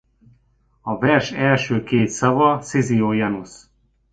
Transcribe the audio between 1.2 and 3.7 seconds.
első két szava Cisio Janus.